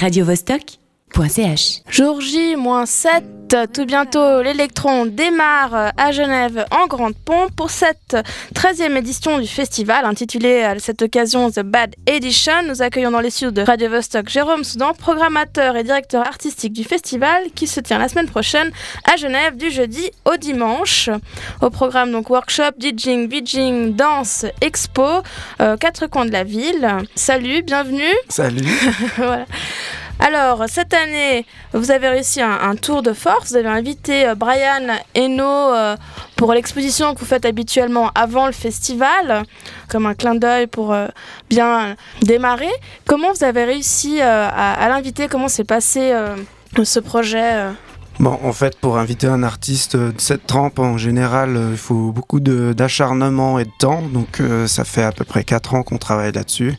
Radio 0.00 0.24
Vostok. 0.24 0.79
Jour 1.88 2.20
J-7, 2.20 3.66
tout 3.72 3.84
bientôt 3.84 4.42
l'électron 4.42 5.06
démarre 5.06 5.92
à 5.96 6.12
Genève 6.12 6.64
en 6.70 6.86
grande 6.86 7.14
pompe 7.14 7.54
pour 7.54 7.68
cette 7.68 8.16
13e 8.54 8.96
édition 8.96 9.38
du 9.38 9.46
festival 9.46 10.04
intitulée 10.04 10.62
à 10.62 10.78
cette 10.78 11.02
occasion 11.02 11.50
The 11.50 11.60
Bad 11.60 11.94
Edition. 12.06 12.62
Nous 12.66 12.80
accueillons 12.80 13.10
dans 13.10 13.20
les 13.20 13.30
studios 13.30 13.50
de 13.50 13.60
Radio 13.60 13.90
Vostok 13.90 14.28
Jérôme 14.28 14.64
Soudan, 14.64 14.94
programmateur 14.94 15.76
et 15.76 15.82
directeur 15.82 16.26
artistique 16.26 16.72
du 16.72 16.84
festival 16.84 17.50
qui 17.54 17.66
se 17.66 17.80
tient 17.80 17.98
la 17.98 18.08
semaine 18.08 18.28
prochaine 18.28 18.70
à 19.04 19.16
Genève 19.16 19.56
du 19.56 19.70
jeudi 19.70 20.10
au 20.24 20.36
dimanche. 20.36 21.10
Au 21.60 21.70
programme 21.70 22.12
donc 22.12 22.30
workshop, 22.30 22.72
DJing, 22.78 23.28
VJing, 23.28 23.94
danse, 23.94 24.46
expo, 24.60 25.22
euh, 25.60 25.76
quatre 25.76 26.06
coins 26.06 26.24
de 26.24 26.32
la 26.32 26.44
ville. 26.44 26.88
Salut, 27.14 27.62
bienvenue. 27.62 28.14
Salut. 28.28 28.64
voilà. 29.16 29.44
Alors, 30.22 30.64
cette 30.68 30.92
année, 30.92 31.46
vous 31.72 31.90
avez 31.90 32.08
réussi 32.08 32.42
un, 32.42 32.76
tour 32.76 33.02
de 33.02 33.14
force. 33.14 33.50
Vous 33.50 33.56
avez 33.56 33.68
invité 33.68 34.28
euh, 34.28 34.34
Brian 34.34 34.98
Eno 35.16 35.44
euh, 35.44 35.96
pour 36.36 36.52
l'exposition 36.52 37.14
que 37.14 37.20
vous 37.20 37.26
faites 37.26 37.46
habituellement 37.46 38.10
avant 38.14 38.44
le 38.46 38.52
festival, 38.52 39.44
comme 39.88 40.04
un 40.04 40.14
clin 40.14 40.34
d'œil 40.34 40.66
pour 40.66 40.92
euh, 40.92 41.08
bien 41.48 41.96
démarrer. 42.20 42.70
Comment 43.06 43.32
vous 43.32 43.44
avez 43.44 43.64
réussi 43.64 44.20
à, 44.20 44.88
l'inviter? 44.90 45.26
Comment 45.26 45.48
s'est 45.48 45.64
passé 45.64 46.12
ce 46.84 47.00
projet 47.00 47.72
Bon, 48.20 48.38
en 48.44 48.52
fait, 48.52 48.76
pour 48.78 48.98
inviter 48.98 49.28
un 49.28 49.42
artiste 49.42 49.96
de 49.96 50.12
cette 50.18 50.46
trempe, 50.46 50.78
en 50.78 50.98
général, 50.98 51.56
euh, 51.56 51.68
il 51.72 51.78
faut 51.78 52.12
beaucoup 52.12 52.38
d'acharnement 52.38 53.58
et 53.58 53.64
de 53.64 53.70
temps. 53.78 54.02
Donc, 54.12 54.40
euh, 54.40 54.66
ça 54.66 54.84
fait 54.84 55.02
à 55.02 55.10
peu 55.10 55.24
près 55.24 55.42
4 55.42 55.72
ans 55.74 55.82
qu'on 55.82 55.96
travaille 55.96 56.30
là-dessus. 56.32 56.74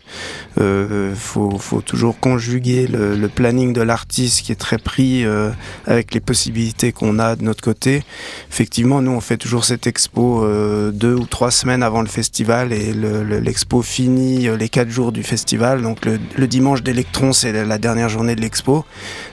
Il 0.58 1.16
faut, 1.16 1.58
faut 1.58 1.81
toujours 1.81 2.20
conjuguer 2.20 2.86
le, 2.86 3.16
le 3.16 3.27
planning 3.27 3.73
de 3.73 3.81
l'artiste 3.81 4.41
qui 4.44 4.52
est 4.52 4.55
très 4.55 4.77
pris 4.77 5.26
euh, 5.26 5.50
avec 5.88 6.14
les 6.14 6.20
possibilités 6.20 6.92
qu'on 6.92 7.17
a 7.17 7.36
de 7.36 7.44
notre 7.44 7.64
côté. 7.64 8.03
Effectivement, 8.52 9.02
nous, 9.02 9.12
on 9.12 9.22
fait 9.22 9.38
toujours 9.38 9.66
cette 9.66 9.88
expo 9.88 10.44
euh, 10.44 10.92
deux 10.92 11.16
ou 11.16 11.25
trois 11.25 11.50
semaines 11.50 11.81
avant 11.81 12.02
le 12.02 12.08
festival 12.08 12.72
et 12.73 12.94
le- 12.94 13.23
le- 13.23 13.39
l'expo 13.39 13.81
finit 13.81 14.47
euh, 14.47 14.58
les 14.58 14.69
4 14.69 14.89
jours 14.89 15.12
du 15.12 15.23
festival. 15.23 15.81
Donc, 15.81 16.06
le, 16.06 16.47
dimanche 16.47 16.84
d'Electron, 16.84 17.34
c'est 17.34 17.52
la- 17.66 17.78
dernière 17.80 18.09
journée 18.09 18.36
de 18.36 18.42
l'expo. 18.42 18.86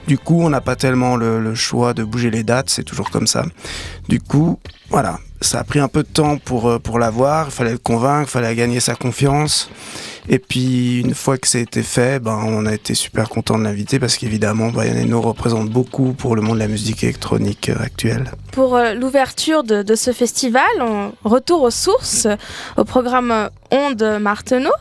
Du 0.06 0.16
coup, 0.16 0.40
on 0.40 0.48
n'a 0.48 0.62
pas 0.62 0.76
tellement 0.76 1.16
le, 1.16 1.54
choix 1.54 1.92
bouger 2.04 2.30
les 2.30 2.42
dates, 2.42 2.70
c'est 2.70 2.84
toujours 2.84 3.10
comme 3.10 3.26
ça. 3.26 3.44
Du 4.08 4.20
coup, 4.20 4.58
voilà, 4.90 5.18
ça 5.40 5.60
a 5.60 5.64
pris 5.64 5.78
un 5.78 5.88
peu 5.88 6.02
de 6.02 6.08
temps 6.08 6.38
pour, 6.38 6.68
euh, 6.68 6.78
pour 6.78 6.98
l'avoir, 6.98 7.46
il 7.46 7.52
fallait 7.52 7.72
le 7.72 7.78
convaincre, 7.78 8.28
il 8.28 8.32
fallait 8.32 8.54
gagner 8.54 8.80
sa 8.80 8.94
confiance. 8.94 9.70
Et 10.28 10.38
puis, 10.38 11.00
une 11.00 11.14
fois 11.14 11.38
que 11.38 11.56
été 11.56 11.82
fait, 11.82 12.20
ben, 12.22 12.38
on 12.44 12.66
a 12.66 12.74
été 12.74 12.94
super 12.94 13.28
content 13.28 13.58
de 13.58 13.64
l'inviter 13.64 13.98
parce 13.98 14.16
qu'évidemment, 14.16 14.68
Brian 14.68 14.96
Eno 14.96 15.20
représente 15.20 15.70
beaucoup 15.70 16.12
pour 16.12 16.36
le 16.36 16.42
monde 16.42 16.54
de 16.54 16.62
la 16.62 16.68
musique 16.68 17.02
électronique 17.02 17.70
euh, 17.70 17.82
actuelle. 17.82 18.32
Pour 18.52 18.76
euh, 18.76 18.94
l'ouverture 18.94 19.62
de, 19.62 19.82
de 19.82 19.94
ce 19.94 20.12
festival, 20.12 20.68
on 20.80 21.12
retour 21.24 21.62
aux 21.62 21.70
sources, 21.70 22.26
au 22.76 22.84
programme 22.84 23.48
Onde 23.70 24.18
Marteneau. 24.20 24.72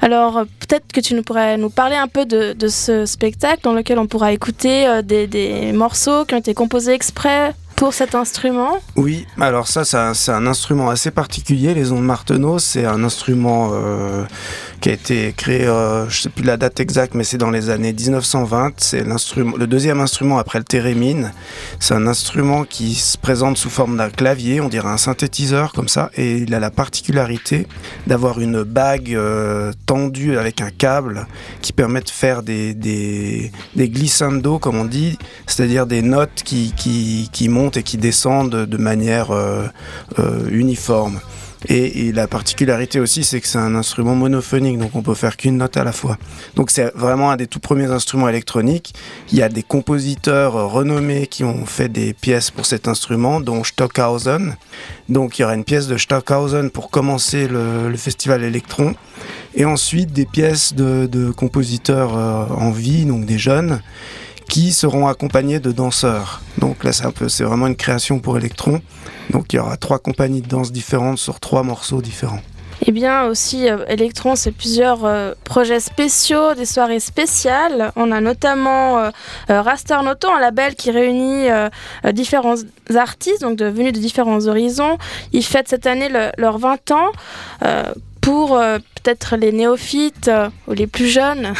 Alors 0.00 0.38
euh, 0.38 0.44
peut-être 0.44 0.92
que 0.92 1.00
tu 1.00 1.14
nous 1.14 1.22
pourrais 1.22 1.56
nous 1.56 1.70
parler 1.70 1.96
un 1.96 2.08
peu 2.08 2.24
de, 2.24 2.68
ce 2.68 3.06
spectacle 3.06 3.60
dans 3.62 3.72
lequel 3.72 3.98
on 3.98 4.06
pourra 4.06 4.32
écouter 4.32 4.86
euh, 4.86 5.02
des, 5.02 5.26
des 5.26 5.72
morceaux 5.72 6.24
qui 6.24 6.34
ont 6.34 6.38
été 6.38 6.54
composés 6.54 6.92
exprès 6.92 7.54
cet 7.90 8.14
instrument. 8.14 8.78
Oui, 8.96 9.26
alors 9.40 9.66
ça, 9.66 9.84
c'est 9.84 10.30
un, 10.30 10.46
instrument 10.46 10.90
assez 10.90 11.10
particulier. 11.10 11.74
Les 11.74 11.90
ondes 11.90 12.04
Marteneau, 12.04 12.58
c'est 12.58 12.84
un 12.84 13.02
instrument 13.02 13.70
euh, 13.72 14.24
qui 14.80 14.90
a 14.90 14.92
été 14.92 15.32
créé, 15.36 15.66
euh, 15.66 16.08
je 16.08 16.22
sais 16.22 16.28
plus 16.28 16.44
la 16.44 16.56
date 16.56 16.78
exacte, 16.80 17.14
mais 17.14 17.24
c'est 17.24 17.38
dans 17.38 17.50
les 17.50 17.70
années 17.70 17.92
1920. 17.92 18.74
C'est 18.76 19.04
le 19.04 19.66
deuxième 19.66 20.00
instrument 20.00 20.38
après 20.38 20.58
le 20.58 20.64
thérémine. 20.64 21.32
C'est 21.80 21.94
un 21.94 22.06
instrument 22.06 22.64
qui 22.64 22.94
se 22.94 23.18
présente 23.18 23.56
sous 23.56 23.70
forme 23.70 23.96
d'un 23.96 24.10
clavier, 24.10 24.60
on 24.60 24.68
dirait 24.68 24.88
un 24.88 24.98
synthétiseur 24.98 25.72
comme 25.72 25.88
ça, 25.88 26.10
et 26.16 26.36
il 26.38 26.54
a 26.54 26.60
la 26.60 26.70
particularité 26.70 27.66
d'avoir 28.06 28.40
une 28.40 28.62
bague 28.62 29.14
euh, 29.14 29.72
tendue 29.86 30.36
avec 30.36 30.60
un 30.60 30.70
câble 30.70 31.26
qui 31.62 31.72
permet 31.72 32.00
de 32.00 32.10
faire 32.10 32.42
des, 32.42 32.74
des, 32.74 33.50
des 33.74 33.90
comme 34.60 34.76
on 34.76 34.84
dit, 34.84 35.18
c'est-à-dire 35.46 35.86
des 35.86 36.02
notes 36.02 36.42
qui 36.44 37.48
montent 37.48 37.71
et 37.76 37.82
qui 37.82 37.96
descendent 37.96 38.66
de 38.66 38.76
manière 38.76 39.30
euh, 39.30 39.66
euh, 40.18 40.48
uniforme. 40.50 41.20
Et, 41.68 42.10
la 42.10 42.26
particularité 42.26 42.98
aussi, 42.98 43.22
c'est 43.22 43.40
que 43.40 43.46
c'est 43.46 43.58
un 43.58 43.76
instrument 43.76 44.16
monophonique, 44.16 44.78
donc 44.78 44.96
on 44.96 45.02
peut 45.02 45.14
faire 45.14 45.36
qu'une 45.36 45.58
note 45.58 45.76
à 45.76 45.84
la 45.84 45.92
fois. 45.92 46.18
Donc 46.56 46.72
c'est 46.72 46.92
vraiment 46.96 47.30
un 47.30 47.36
des 47.36 47.46
tout 47.46 47.60
premiers 47.60 47.90
instruments 47.92 48.28
électroniques. 48.28 48.94
Il 49.30 49.38
y 49.38 49.42
a 49.42 49.48
des 49.48 49.62
compositeurs 49.62 50.56
euh, 50.56 50.66
renommés 50.66 51.28
qui 51.28 51.44
ont 51.44 51.64
fait 51.64 51.88
des 51.88 52.14
pièces 52.14 52.50
pour 52.50 52.66
cet 52.66 52.88
instrument, 52.88 53.40
dont 53.40 53.62
Stockhausen. 53.62 54.56
Donc 55.08 55.38
il 55.38 55.42
y 55.42 55.44
aura 55.44 55.54
une 55.54 55.64
pièce 55.64 55.86
de 55.86 55.96
Stockhausen 55.96 56.70
pour 56.70 56.90
commencer 56.90 57.46
le, 57.46 57.94
festival 57.96 58.42
Electron. 58.42 58.94
Et 59.54 59.64
ensuite 59.64 60.12
des 60.12 60.26
pièces 60.26 60.74
de, 60.74 61.30
compositeurs 61.30 62.14
en 62.14 62.70
vie, 62.70 63.04
donc 63.04 63.26
des 63.26 63.38
jeunes, 63.38 63.80
qui 64.52 64.72
seront 64.74 65.06
accompagnés 65.08 65.60
de 65.60 65.72
danseurs. 65.72 66.42
Donc 66.58 66.84
là, 66.84 66.92
c'est 66.92 67.06
c'est 67.30 67.42
vraiment 67.44 67.68
une 67.68 67.74
création 67.76 68.18
pour 68.20 68.36
Electron. 68.36 68.82
Donc 69.30 69.50
il 69.54 69.56
y 69.56 69.58
aura 69.58 69.78
trois 69.78 69.98
compagnies 69.98 70.42
de 70.42 70.46
danse 70.46 70.72
différentes 70.72 71.16
sur 71.16 71.40
trois 71.40 71.62
morceaux 71.62 72.02
différents. 72.02 72.42
Et 72.84 72.92
bien 72.92 73.24
aussi, 73.24 73.66
euh, 73.70 73.86
Electron, 73.88 74.34
c'est 74.36 74.50
plusieurs 74.52 75.06
euh, 75.06 75.32
projets 75.44 75.80
spéciaux, 75.80 76.52
des 76.54 76.66
soirées 76.66 77.00
spéciales. 77.00 77.92
On 77.96 78.12
a 78.12 78.20
notamment 78.20 78.98
euh, 78.98 79.10
euh, 79.48 79.62
Raster 79.62 80.02
Noto, 80.02 80.28
un 80.30 80.40
label 80.40 80.74
qui 80.74 80.90
réunit 80.90 81.46
différents 82.12 82.56
artistes, 82.94 83.40
donc 83.40 83.58
venus 83.62 83.94
de 83.94 84.00
différents 84.00 84.46
horizons. 84.48 84.98
Ils 85.32 85.44
fêtent 85.44 85.68
cette 85.68 85.86
année 85.86 86.10
le- 86.10 86.30
leurs 86.36 86.58
20 86.58 86.90
ans. 86.90 87.10
Pour 88.22 88.56
euh, 88.56 88.78
peut-être 88.78 89.36
les 89.36 89.52
néophytes 89.52 90.28
euh, 90.28 90.48
ou 90.66 90.72
les 90.72 90.86
plus 90.86 91.08
jeunes, 91.08 91.52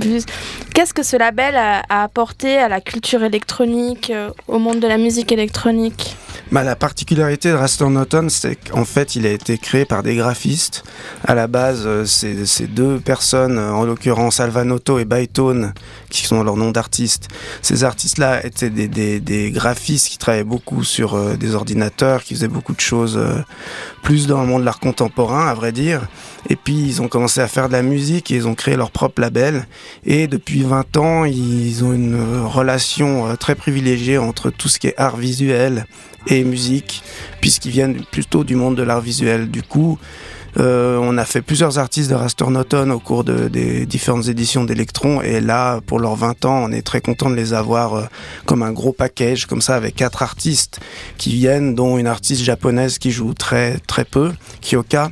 qu'est-ce 0.74 0.94
que 0.94 1.02
ce 1.02 1.16
label 1.16 1.56
a, 1.56 1.82
a 1.88 2.04
apporté 2.04 2.58
à 2.58 2.68
la 2.68 2.80
culture 2.80 3.24
électronique, 3.24 4.10
euh, 4.10 4.30
au 4.46 4.60
monde 4.60 4.78
de 4.78 4.86
la 4.86 4.98
musique 4.98 5.32
électronique? 5.32 6.14
Bah, 6.52 6.62
la 6.64 6.76
particularité 6.76 7.48
de 7.48 7.54
Raster 7.54 7.88
Norton, 7.88 8.26
c'est 8.28 8.56
qu'en 8.56 8.84
fait, 8.84 9.16
il 9.16 9.24
a 9.24 9.30
été 9.30 9.56
créé 9.56 9.86
par 9.86 10.02
des 10.02 10.16
graphistes. 10.16 10.84
À 11.24 11.34
la 11.34 11.46
base, 11.46 11.84
euh, 11.86 12.04
c'est 12.04 12.44
c'est 12.44 12.66
deux 12.66 13.00
personnes, 13.00 13.56
euh, 13.56 13.72
en 13.72 13.84
l'occurrence 13.84 14.38
Alvanotto 14.38 14.98
et 14.98 15.06
Bytone, 15.06 15.72
qui 16.10 16.26
sont 16.26 16.42
leurs 16.42 16.58
noms 16.58 16.70
d'artistes. 16.70 17.28
Ces 17.62 17.84
artistes-là 17.84 18.44
étaient 18.44 18.68
des, 18.68 18.86
des- 18.86 19.18
des 19.20 19.50
graphistes 19.50 20.08
qui 20.10 20.18
travaillaient 20.18 20.44
beaucoup 20.44 20.84
sur 20.84 21.14
euh, 21.14 21.36
des 21.36 21.54
ordinateurs, 21.54 22.22
qui 22.22 22.34
faisaient 22.34 22.48
beaucoup 22.48 22.74
de 22.74 22.80
choses 22.80 23.18
plus 24.02 24.26
dans 24.26 24.42
le 24.42 24.46
monde 24.46 24.60
de 24.60 24.66
l'art 24.66 24.78
contemporain, 24.80 25.46
à 25.48 25.54
vrai 25.54 25.72
dire. 25.72 26.02
Et 26.50 26.56
puis, 26.56 26.74
ils 26.74 27.00
ont 27.00 27.08
commencé 27.08 27.40
à 27.40 27.48
faire 27.48 27.68
de 27.68 27.72
la 27.72 27.82
musique 27.82 28.30
et 28.30 28.34
ils 28.34 28.46
ont 28.46 28.54
créé 28.54 28.76
leur 28.76 28.90
propre 28.90 29.22
label. 29.22 29.66
Et 30.04 30.26
depuis 30.26 30.64
20 30.64 30.96
ans, 30.98 31.24
ils 31.24 31.82
ont 31.82 31.94
une 31.94 32.20
relation 32.44 33.34
très 33.36 33.54
privilégiée 33.54 34.18
entre 34.18 34.50
tout 34.50 34.68
ce 34.68 34.78
qui 34.78 34.88
est 34.88 34.94
art 34.98 35.16
visuel 35.16 35.86
et 36.28 36.44
musique, 36.44 37.02
puisqu'ils 37.40 37.70
viennent 37.72 38.02
plutôt 38.10 38.44
du 38.44 38.54
monde 38.56 38.76
de 38.76 38.82
l'art 38.82 39.00
visuel. 39.00 39.50
Du 39.50 39.62
coup, 39.62 39.98
euh, 40.58 40.98
on 41.00 41.16
a 41.16 41.24
fait 41.24 41.40
plusieurs 41.40 41.78
artistes 41.78 42.10
de 42.10 42.14
Raster 42.14 42.48
Norton 42.50 42.90
au 42.90 42.98
cours 42.98 43.24
de- 43.24 43.48
des 43.48 43.86
différentes 43.86 44.28
éditions 44.28 44.64
d'Electron, 44.64 45.22
et 45.22 45.40
là, 45.40 45.80
pour 45.86 45.98
leurs 45.98 46.14
20 46.16 46.44
ans, 46.44 46.64
on 46.68 46.72
est 46.72 46.82
très 46.82 47.00
content 47.00 47.30
de 47.30 47.34
les 47.36 47.54
avoir 47.54 47.94
euh, 47.94 48.04
comme 48.44 48.62
un 48.62 48.70
gros 48.72 48.92
package, 48.92 49.46
comme 49.46 49.62
ça, 49.62 49.74
avec 49.76 49.96
quatre 49.96 50.22
artistes 50.22 50.80
qui 51.16 51.30
viennent, 51.34 51.74
dont 51.74 51.96
une 51.96 52.06
artiste 52.06 52.42
japonaise 52.42 52.98
qui 52.98 53.10
joue 53.12 53.32
très, 53.32 53.78
très 53.86 54.04
peu, 54.04 54.30
Kyoka, 54.60 55.10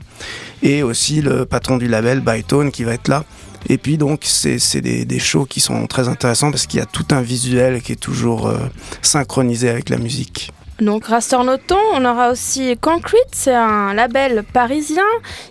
et 0.63 0.83
aussi 0.83 1.23
le 1.23 1.47
patron 1.47 1.79
du 1.79 1.89
label, 1.89 2.21
Bytone, 2.21 2.71
qui 2.71 2.85
va 2.85 2.93
être 2.93 3.09
là. 3.09 3.25
Et 3.69 3.77
puis 3.79 3.99
donc 3.99 4.23
c'est 4.25 4.81
des 4.81 5.19
shows 5.19 5.45
qui 5.45 5.61
sont 5.61 5.87
très 5.87 6.09
intéressants 6.09 6.51
parce 6.51 6.67
qu'il 6.67 6.81
y 6.81 6.83
a 6.83 6.87
tout 6.87 7.05
un 7.11 7.21
visuel 7.21 7.83
qui 7.83 7.93
est 7.93 7.97
toujours 7.97 8.47
euh, 8.47 8.57
synchronisé 9.03 9.69
avec 9.69 9.91
la 9.91 9.99
musique. 9.99 10.51
Donc 10.81 11.07
Raster 11.07 11.43
Noton, 11.45 11.77
on 11.93 12.05
aura 12.07 12.31
aussi 12.31 12.75
Concrete, 12.81 13.29
c'est 13.33 13.55
un 13.55 13.93
label 13.93 14.45
parisien. 14.55 15.05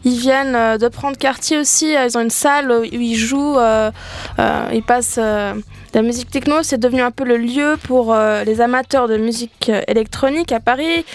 Ils 0.03 0.17
viennent 0.17 0.55
euh, 0.55 0.77
de 0.79 0.87
prendre 0.87 1.17
quartier 1.17 1.59
aussi, 1.59 1.93
ils 1.93 2.17
ont 2.17 2.21
une 2.21 2.31
salle 2.31 2.71
où 2.71 2.83
ils 2.83 3.15
jouent, 3.15 3.59
euh, 3.59 3.91
euh, 4.39 4.69
ils 4.73 4.81
passent 4.81 5.19
de 5.19 5.61
la 5.93 6.01
musique 6.01 6.31
techno, 6.31 6.63
c'est 6.63 6.79
devenu 6.79 7.01
un 7.01 7.11
peu 7.11 7.25
le 7.25 7.37
lieu 7.37 7.77
pour 7.83 8.15
les 8.15 8.61
amateurs 8.61 9.07
de 9.07 9.17
musique 9.17 9.71
électronique 9.87 10.51
à 10.51 10.59
Paris. 10.59 11.05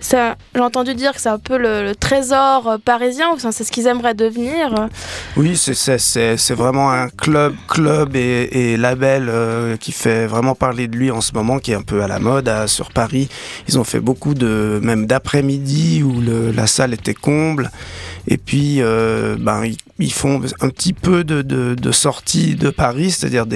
J'ai 0.00 0.60
entendu 0.60 0.94
dire 0.94 1.12
que 1.12 1.20
c'est 1.20 1.28
un 1.28 1.38
peu 1.38 1.58
le, 1.58 1.94
trésor 1.94 2.68
euh, 2.68 2.78
parisien, 2.82 3.26
c'est 3.38 3.64
ce 3.64 3.72
qu'ils 3.72 3.86
aimeraient 3.86 4.14
devenir. 4.14 4.88
Oui, 5.36 5.56
c'est- 5.56 6.54
vraiment 6.54 6.90
un 6.90 7.08
club, 7.08 7.54
club 7.68 8.16
et, 8.16 8.76
label 8.76 9.28
euh, 9.28 9.76
qui 9.76 9.92
fait 9.92 10.26
vraiment 10.26 10.54
parler 10.54 10.88
de 10.88 10.96
lui 10.96 11.10
en 11.10 11.20
ce 11.20 11.32
moment, 11.32 11.58
qui 11.58 11.72
est 11.72 11.76
un 11.76 11.82
peu 11.82 12.02
à 12.02 12.08
la 12.08 12.18
mode 12.18 12.50
sur 12.66 12.90
Paris. 12.90 13.28
Ils 13.68 13.78
ont 13.78 13.84
fait 13.84 14.00
beaucoup 14.00 14.34
de, 14.34 14.80
même 14.82 15.06
d'après-midi 15.06 16.02
où 16.02 16.20
la 16.54 16.66
salle 16.66 16.94
était 16.94 17.14
comble. 17.14 17.70
Et 18.26 18.36
puis, 18.38 18.76
euh, 18.80 19.36
ben, 19.38 19.64
ils- 19.64 19.76
ils 19.98 20.12
font 20.12 20.40
un 20.60 20.68
petit 20.68 20.92
peu 20.92 21.24
de, 21.24 21.42
de, 21.42 21.92
sorties 21.92 22.54
de 22.54 22.70
Paris, 22.70 23.10
c'est-à-dire 23.10 23.46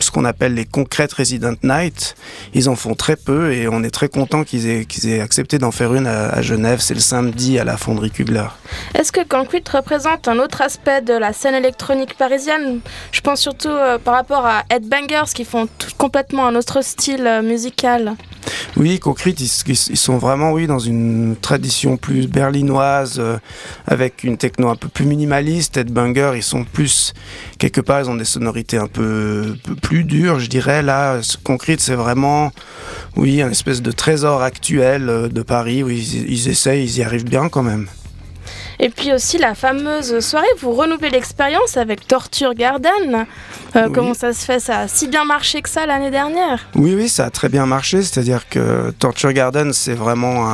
ce 0.00 0.10
qu'on 0.10 0.24
appelle 0.24 0.54
les 0.54 0.64
Concrete 0.64 1.12
Resident 1.12 1.54
Night. 1.62 2.14
Ils 2.54 2.68
en 2.68 2.76
font 2.76 2.94
très 2.94 3.16
peu 3.16 3.52
et 3.52 3.68
on 3.68 3.82
est 3.82 3.90
très 3.90 4.08
content 4.08 4.44
qu'ils 4.44 4.68
aient, 4.68 4.84
qu'ils 4.86 5.10
aient 5.10 5.20
accepté 5.20 5.58
d'en 5.58 5.70
faire 5.70 5.94
une 5.94 6.06
à, 6.06 6.40
Genève. 6.40 6.80
C'est 6.80 6.94
le 6.94 7.00
samedi 7.00 7.58
à 7.58 7.64
la 7.64 7.76
fonderie 7.76 8.10
Kugler. 8.10 8.46
Est-ce 8.94 9.12
que 9.12 9.26
Concrete 9.26 9.68
représente 9.68 10.28
un 10.28 10.38
autre 10.38 10.62
aspect 10.62 11.02
de 11.02 11.12
la 11.12 11.32
scène 11.32 11.54
électronique 11.54 12.16
parisienne? 12.16 12.80
Je 13.12 13.20
pense 13.20 13.40
surtout 13.40 13.68
euh, 13.68 13.98
par 13.98 14.14
rapport 14.14 14.46
à 14.46 14.64
Headbangers 14.70 15.32
qui 15.34 15.44
font 15.44 15.68
complètement 15.98 16.46
un 16.46 16.54
autre 16.54 16.82
style 16.82 17.26
euh, 17.26 17.42
musical. 17.42 18.14
Oui, 18.76 18.98
Concrete, 18.98 19.40
ils, 19.40 19.76
sont 19.76 20.18
vraiment 20.18 20.52
oui, 20.52 20.66
dans 20.66 20.78
une 20.78 21.36
tradition 21.40 21.96
plus 21.96 22.26
berlinoise, 22.28 23.16
euh, 23.18 23.38
avec 23.86 24.24
une 24.24 24.36
techno 24.36 24.68
un 24.68 24.76
peu 24.76 24.88
plus 24.88 25.04
minimaliste. 25.04 25.76
Headbanger, 25.76 26.32
ils 26.36 26.42
sont 26.42 26.64
plus, 26.64 27.12
quelque 27.58 27.80
part, 27.80 28.00
ils 28.00 28.10
ont 28.10 28.16
des 28.16 28.24
sonorités 28.24 28.78
un 28.78 28.86
peu, 28.86 29.56
plus 29.82 30.04
dures, 30.04 30.40
je 30.40 30.48
dirais. 30.48 30.82
Là, 30.82 31.20
Concrete, 31.44 31.80
c'est 31.80 31.94
vraiment, 31.94 32.52
oui, 33.16 33.42
un 33.42 33.50
espèce 33.50 33.82
de 33.82 33.92
trésor 33.92 34.42
actuel 34.42 35.08
euh, 35.08 35.28
de 35.28 35.42
Paris, 35.42 35.82
où 35.82 35.90
ils 35.90 36.48
essayent, 36.48 36.84
ils 36.84 36.98
y 36.98 37.02
arrivent 37.02 37.24
bien 37.24 37.48
quand 37.48 37.62
même. 37.62 37.86
Et 38.82 38.88
puis 38.88 39.12
aussi 39.12 39.36
la 39.36 39.54
fameuse 39.54 40.20
soirée, 40.20 40.46
vous 40.58 40.72
renouvelez 40.72 41.10
l'expérience 41.10 41.76
avec 41.76 42.06
Torture 42.06 42.54
Garden. 42.54 43.26
Euh, 43.76 43.88
comment 43.92 44.14
ça 44.14 44.32
se 44.32 44.42
fait? 44.42 44.58
Ça 44.58 44.80
a 44.80 44.88
si 44.88 45.06
bien 45.06 45.26
marché 45.26 45.60
que 45.60 45.68
ça 45.68 45.84
l'année 45.84 46.10
dernière? 46.10 46.66
Oui, 46.74 46.94
oui, 46.94 47.10
ça 47.10 47.26
a 47.26 47.30
très 47.30 47.50
bien 47.50 47.66
marché. 47.66 48.02
C'est-à-dire 48.02 48.48
que 48.48 48.90
Torture 48.98 49.34
Garden, 49.34 49.74
c'est 49.74 49.92
vraiment 49.92 50.48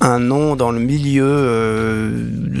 un, 0.00 0.18
nom 0.18 0.56
dans 0.56 0.72
le 0.72 0.80
milieu 0.80 1.24
euh, 1.24 2.10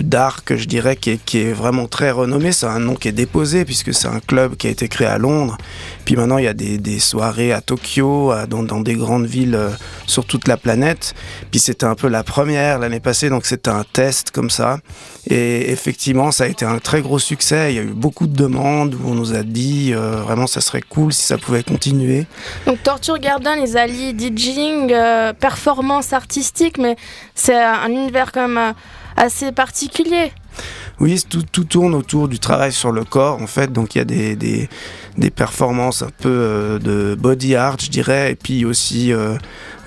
d'art 0.02 0.44
que 0.44 0.56
je 0.56 0.68
dirais 0.68 0.94
qui 0.94 1.10
est, 1.10 1.52
vraiment 1.52 1.88
très 1.88 2.12
renommé. 2.12 2.52
C'est 2.52 2.66
un 2.66 2.78
nom 2.78 2.94
qui 2.94 3.08
est 3.08 3.12
déposé 3.12 3.64
puisque 3.64 3.92
c'est 3.92 4.08
un 4.08 4.20
club 4.20 4.54
qui 4.56 4.68
a 4.68 4.70
été 4.70 4.86
créé 4.86 5.08
à 5.08 5.18
Londres. 5.18 5.58
Puis 6.04 6.14
maintenant, 6.14 6.38
il 6.38 6.44
y 6.44 6.48
a 6.48 6.54
des, 6.54 7.00
soirées 7.00 7.52
à 7.52 7.60
Tokyo, 7.60 8.32
dans, 8.48 8.62
dans, 8.62 8.80
des 8.80 8.94
grandes 8.94 9.26
villes 9.26 9.56
euh, 9.56 9.70
sur 10.06 10.24
toute 10.24 10.46
la 10.46 10.56
planète. 10.56 11.14
Puis 11.50 11.58
c'était 11.58 11.86
un 11.86 11.96
peu 11.96 12.06
la 12.06 12.22
première 12.22 12.78
l'année 12.78 13.00
passée, 13.00 13.28
donc 13.28 13.46
c'était 13.46 13.70
un 13.70 13.84
test 13.92 14.30
comme 14.30 14.48
ça. 14.48 14.75
Et 15.28 15.70
effectivement, 15.70 16.30
ça 16.30 16.44
a 16.44 16.46
été 16.46 16.64
un 16.64 16.78
très 16.78 17.02
gros 17.02 17.18
succès. 17.18 17.72
Il 17.72 17.76
y 17.76 17.78
a 17.78 17.82
eu 17.82 17.94
beaucoup 17.94 18.26
de 18.26 18.36
demandes 18.36 18.94
où 18.94 19.08
on 19.08 19.14
nous 19.14 19.34
a 19.34 19.42
dit 19.42 19.92
euh, 19.92 20.22
vraiment 20.22 20.46
ça 20.46 20.60
serait 20.60 20.82
cool 20.82 21.12
si 21.12 21.22
ça 21.22 21.38
pouvait 21.38 21.62
continuer. 21.62 22.26
Donc 22.66 22.82
Torture 22.82 23.18
Garden, 23.18 23.58
ils 23.60 23.76
allient 23.76 24.14
DJing, 24.16 24.92
euh, 24.92 25.32
performance 25.32 26.12
artistique, 26.12 26.78
mais 26.78 26.96
c'est 27.34 27.60
un 27.60 27.88
univers 27.88 28.32
quand 28.32 28.48
même 28.48 28.58
euh, 28.58 28.72
assez 29.16 29.52
particulier. 29.52 30.32
Oui, 30.98 31.22
tout, 31.28 31.42
tout, 31.50 31.64
tourne 31.64 31.94
autour 31.94 32.28
du 32.28 32.38
travail 32.38 32.72
sur 32.72 32.92
le 32.92 33.04
corps, 33.04 33.40
en 33.42 33.46
fait. 33.46 33.72
Donc, 33.72 33.94
il 33.94 33.98
y 33.98 34.00
a 34.00 34.04
des, 34.04 34.36
des, 34.36 34.68
des 35.18 35.30
performances 35.30 36.02
un 36.02 36.10
peu 36.18 36.78
de 36.82 37.14
body 37.18 37.54
art, 37.54 37.76
je 37.80 37.90
dirais, 37.90 38.32
et 38.32 38.34
puis 38.34 38.64
aussi 38.64 39.12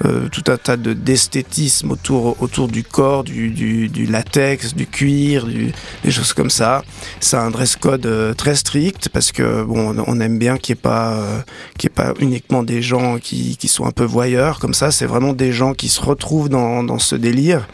euh, 0.06 0.30
tout 0.30 0.50
un 0.50 0.56
tas 0.56 0.78
d'esthétisme 0.78 1.92
autour, 1.92 2.42
autour 2.42 2.70
du 2.70 2.84
corps, 2.84 3.26
du, 3.26 3.50
du, 3.90 4.06
latex, 4.06 4.74
du 4.74 4.88
cuir, 4.88 5.46
des 5.46 6.12
choses 6.12 6.32
comme 6.32 6.50
ça. 6.50 6.86
C'est 7.20 7.36
un 7.36 7.52
dress 7.52 7.76
code 7.76 8.06
euh, 8.06 8.34
très 8.34 8.56
strict 8.56 9.10
parce 9.10 9.34
que 9.34 9.64
bon, 9.64 9.94
on 10.08 10.20
aime 10.22 10.40
bien 10.40 10.58
qu'il 10.58 10.76
n'y 10.76 10.80
ait, 10.80 10.82
pas, 10.82 11.16
euh, 11.16 11.42
ait 11.84 11.90
pas 11.90 12.14
uniquement 12.20 12.64
des 12.64 12.82
gens 12.82 13.18
qui, 13.20 13.58
qui 13.58 13.68
sont 13.68 13.86
un 13.86 13.92
peu 13.92 14.06
voyeurs 14.06 14.60
comme 14.60 14.74
ça. 14.74 14.90
C'est 14.90 15.06
vraiment 15.06 15.34
des 15.34 15.52
gens 15.52 15.74
qui 15.74 15.90
se 15.90 16.00
retrouvent 16.00 16.48
dans, 16.48 16.82
dans 16.82 17.00
ce 17.00 17.16
délire. 17.16 17.68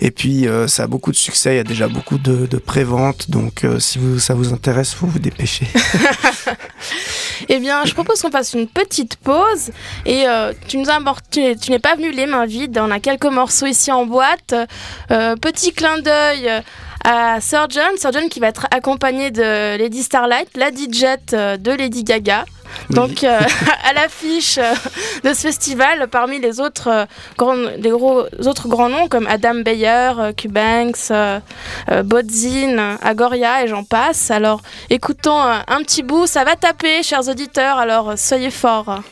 Et 0.00 0.10
puis, 0.10 0.46
ça 0.66 0.84
a 0.84 0.86
beaucoup 0.88 1.12
de 1.12 1.16
succès. 1.16 1.54
Il 1.54 1.56
y 1.58 1.60
a 1.60 1.64
déjà 1.64 1.86
beaucoup 1.86 2.18
de, 2.18 2.46
de 2.46 2.56
préventes. 2.82 3.30
Donc, 3.30 3.64
si 3.78 3.98
vous, 3.98 4.18
ça 4.18 4.34
vous 4.34 4.52
intéresse, 4.52 4.92
faut 4.92 5.06
vous 5.06 5.18
dépêcher. 5.18 5.66
eh 7.48 7.58
bien, 7.58 7.84
je 7.84 7.94
propose 7.94 8.20
qu'on 8.20 8.30
fasse 8.30 8.54
une 8.54 8.66
petite 8.66 9.16
pause. 9.16 9.70
Et 10.04 10.24
tu 10.68 10.78
nous 10.78 10.90
as 10.90 10.98
tu, 11.30 11.56
tu 11.56 11.70
n'es 11.70 11.78
pas 11.78 11.94
venu 11.94 12.10
les 12.10 12.26
mains 12.26 12.46
vides. 12.46 12.78
On 12.78 12.90
a 12.90 13.00
quelques 13.00 13.26
morceaux 13.26 13.66
ici 13.66 13.92
en 13.92 14.06
boîte. 14.06 14.54
Euh, 15.10 15.36
petit 15.36 15.72
clin 15.72 15.98
d'œil 15.98 16.50
à 17.04 17.40
Surgeon. 17.40 17.96
Surgeon 17.98 18.28
qui 18.28 18.40
va 18.40 18.48
être 18.48 18.66
accompagné 18.70 19.30
de 19.30 19.76
Lady 19.76 20.02
Starlight, 20.02 20.48
la 20.56 20.70
DJ 20.70 21.04
euh, 21.32 21.56
de 21.56 21.72
Lady 21.72 22.04
Gaga. 22.04 22.44
Donc 22.90 23.24
euh, 23.24 23.40
à 23.88 23.92
l'affiche 23.92 24.58
de 25.24 25.32
ce 25.32 25.40
festival, 25.40 26.08
parmi 26.08 26.40
les 26.40 26.60
autres, 26.60 27.06
grands, 27.36 27.56
gros, 27.78 28.24
autres 28.46 28.68
grands 28.68 28.88
noms 28.88 29.08
comme 29.08 29.26
Adam 29.26 29.56
Beyer, 29.56 30.32
Cubanks, 30.36 31.12
Bodzin, 32.04 32.98
Agoria 33.02 33.64
et 33.64 33.68
j'en 33.68 33.84
passe. 33.84 34.30
Alors 34.30 34.60
écoutons 34.90 35.40
un 35.40 35.82
petit 35.82 36.02
bout, 36.02 36.26
ça 36.26 36.44
va 36.44 36.56
taper 36.56 37.02
chers 37.02 37.28
auditeurs, 37.28 37.78
alors 37.78 38.14
soyez 38.16 38.50
forts. 38.50 39.02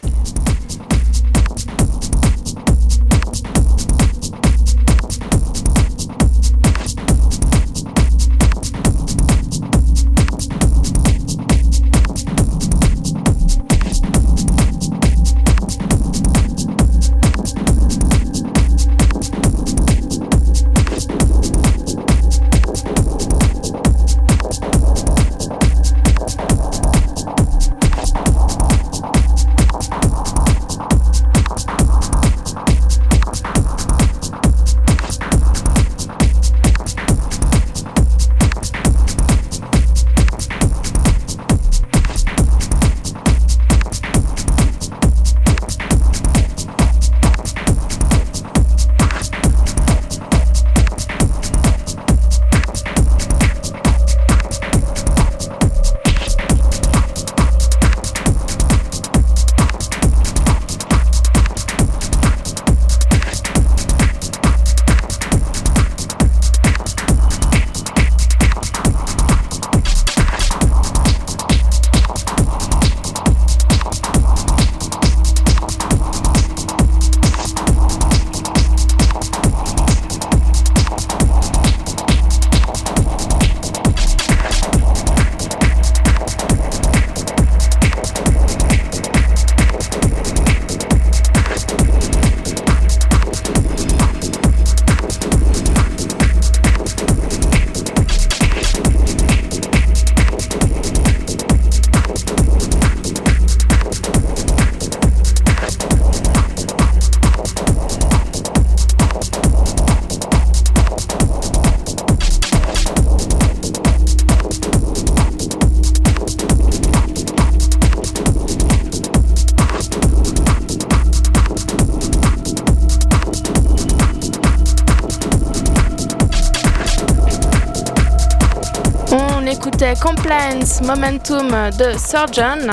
Compliance 130.02 130.82
Momentum 130.82 131.48
de 131.48 131.96
Surgeon, 131.96 132.68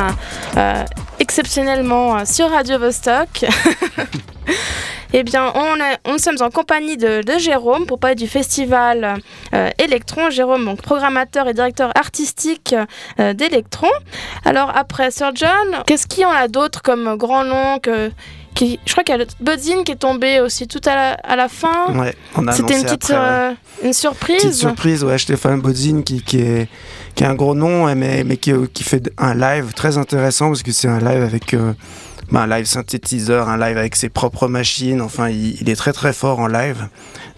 euh, 0.58 0.84
exceptionnellement 1.20 2.26
sur 2.26 2.50
Radio 2.50 2.78
Vostok. 2.80 3.46
Eh 5.14 5.24
bien, 5.24 5.54
on, 5.56 5.76
est, 5.78 5.98
on 6.06 6.18
sommes 6.18 6.42
en 6.42 6.50
compagnie 6.50 6.98
de, 6.98 7.22
de, 7.22 7.38
Jérôme 7.40 7.86
pour 7.86 7.98
parler 7.98 8.16
du 8.16 8.28
festival 8.28 9.22
euh, 9.54 9.70
Electron. 9.78 10.30
Jérôme, 10.30 10.66
donc 10.66 10.82
programmateur 10.82 11.48
et 11.48 11.54
directeur 11.54 11.92
artistique 11.96 12.76
euh, 13.20 13.34
d'Electron. 13.34 13.90
Alors 14.44 14.76
après 14.76 15.10
Sir 15.10 15.32
John, 15.34 15.84
qu'est-ce 15.86 16.08
qu'il 16.08 16.24
y 16.24 16.26
en 16.26 16.32
a 16.32 16.50
d'autres 16.50 16.82
comme 16.82 17.16
grand 17.16 17.46
nom 17.46 17.80
que, 17.80 18.12
qui, 18.58 18.80
je 18.86 18.92
crois 18.92 19.04
qu'il 19.04 19.14
y 19.16 19.22
a 19.22 19.24
le 19.24 19.28
Buzzin 19.40 19.84
qui 19.84 19.92
est 19.92 19.98
tombé 19.98 20.42
aussi 20.42 20.68
tout 20.68 20.82
à 20.86 20.96
la, 20.96 21.12
à 21.14 21.36
la 21.36 21.48
fin. 21.48 21.94
Ouais, 21.94 22.16
C'était 22.52 22.76
une 22.78 22.84
petite 22.84 23.12
après, 23.12 23.14
ouais. 23.14 23.20
euh, 23.20 23.54
une 23.84 23.94
surprise. 23.94 24.38
Petite 24.42 24.54
surprise, 24.56 25.04
ouais, 25.04 25.18
Stéphane 25.18 25.62
Bodzin 25.62 26.02
qui, 26.02 26.24
qui, 26.24 26.40
est, 26.40 26.68
qui 27.14 27.24
est 27.24 27.28
un 27.28 27.36
gros 27.36 27.54
nom, 27.54 27.94
mais, 27.96 28.24
mais 28.24 28.38
qui, 28.38 28.52
qui 28.74 28.84
fait 28.84 29.12
un 29.18 29.36
live 29.36 29.74
très 29.76 29.98
intéressant 30.00 30.48
parce 30.48 30.64
que 30.64 30.72
c'est 30.72 30.88
un 30.88 31.00
live 31.00 31.22
avec 31.22 31.54
euh, 31.54 31.74
bah, 32.32 32.42
un 32.42 32.48
live 32.48 32.66
synthétiseur, 32.66 33.48
un 33.48 33.58
live 33.58 33.78
avec 33.78 33.96
ses 33.96 34.10
propres 34.10 34.48
machines. 34.48 35.02
Enfin, 35.02 35.30
il, 35.30 35.62
il 35.62 35.70
est 35.70 35.76
très 35.76 35.94
très 35.94 36.12
fort 36.12 36.40
en 36.40 36.48
live. 36.48 36.88